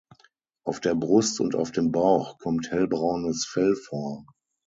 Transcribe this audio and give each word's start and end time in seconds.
Auf 0.65 0.79
der 0.79 0.95
Brust 0.95 1.39
und 1.41 1.53
auf 1.55 1.71
dem 1.71 1.91
Bauch 1.91 2.39
kommt 2.39 2.71
hellbraunes 2.71 3.45
Fell 3.45 3.75
vor. 3.75 4.25